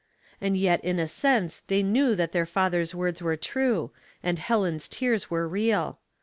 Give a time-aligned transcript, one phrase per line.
[0.41, 3.91] And yet in a sense they knew that their father's words were true,
[4.23, 5.99] and Helen's tears were real.